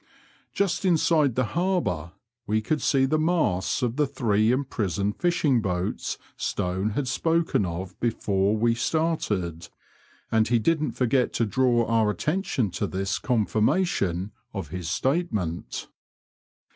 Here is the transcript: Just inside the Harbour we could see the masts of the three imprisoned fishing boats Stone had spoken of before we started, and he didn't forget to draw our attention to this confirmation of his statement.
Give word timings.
Just 0.51 0.83
inside 0.83 1.35
the 1.35 1.43
Harbour 1.53 2.13
we 2.47 2.59
could 2.59 2.81
see 2.81 3.05
the 3.05 3.19
masts 3.19 3.83
of 3.83 3.97
the 3.97 4.07
three 4.07 4.51
imprisoned 4.51 5.15
fishing 5.17 5.61
boats 5.61 6.17
Stone 6.35 6.89
had 6.97 7.07
spoken 7.07 7.67
of 7.67 7.99
before 7.99 8.57
we 8.57 8.73
started, 8.73 9.69
and 10.31 10.47
he 10.47 10.57
didn't 10.57 10.93
forget 10.93 11.33
to 11.33 11.45
draw 11.45 11.85
our 11.85 12.09
attention 12.09 12.71
to 12.71 12.87
this 12.87 13.19
confirmation 13.19 14.31
of 14.55 14.69
his 14.69 14.89
statement. 14.89 15.87